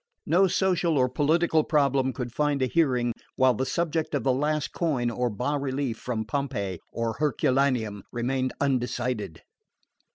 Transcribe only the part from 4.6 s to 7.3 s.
coin or bas relief from Pompeii or